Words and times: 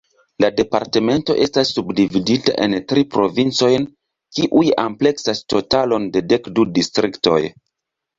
La 0.43 0.47
departemento 0.59 1.33
estas 1.43 1.73
subdividita 1.75 2.55
en 2.67 2.73
tri 2.91 3.03
provincojn, 3.15 3.85
kiuj 4.39 4.63
ampleksas 4.85 5.43
totalon 5.55 6.09
de 6.17 6.25
dek 6.33 6.51
du 6.61 6.67
distriktoj. 6.79 7.37